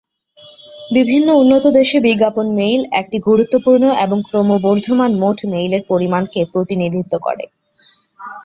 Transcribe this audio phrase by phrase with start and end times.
[0.91, 7.45] বিভিন্ন উন্নত দেশে বিজ্ঞাপন মেইল একটি গুরুত্বপূর্ণ এবং ক্রমবর্ধমান মোট মেইলের পরিমাণকে প্রতিনিধিত্ব করে।